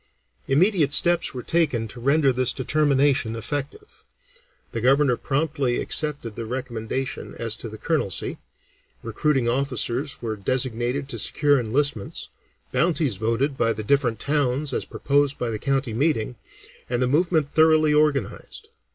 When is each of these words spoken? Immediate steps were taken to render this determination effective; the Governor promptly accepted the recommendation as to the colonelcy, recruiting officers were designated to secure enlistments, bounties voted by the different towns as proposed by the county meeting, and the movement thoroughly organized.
Immediate 0.47 0.93
steps 0.93 1.31
were 1.31 1.43
taken 1.43 1.87
to 1.89 1.99
render 1.99 2.33
this 2.33 2.51
determination 2.53 3.35
effective; 3.35 4.03
the 4.71 4.81
Governor 4.81 5.15
promptly 5.15 5.79
accepted 5.79 6.35
the 6.35 6.47
recommendation 6.47 7.35
as 7.37 7.55
to 7.57 7.69
the 7.69 7.77
colonelcy, 7.77 8.39
recruiting 9.03 9.47
officers 9.47 10.19
were 10.19 10.35
designated 10.35 11.07
to 11.09 11.19
secure 11.19 11.59
enlistments, 11.59 12.29
bounties 12.71 13.17
voted 13.17 13.55
by 13.59 13.73
the 13.73 13.83
different 13.83 14.19
towns 14.19 14.73
as 14.73 14.85
proposed 14.85 15.37
by 15.37 15.51
the 15.51 15.59
county 15.59 15.93
meeting, 15.93 16.35
and 16.89 16.99
the 16.99 17.05
movement 17.07 17.53
thoroughly 17.53 17.93
organized. 17.93 18.69